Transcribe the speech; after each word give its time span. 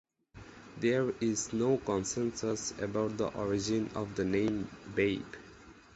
There 0.79 1.13
is 1.21 1.53
no 1.53 1.77
consensus 1.77 2.71
about 2.79 3.17
the 3.19 3.27
origin 3.37 3.91
of 3.93 4.15
the 4.15 4.25
name 4.25 4.67
"Babe". 4.95 5.27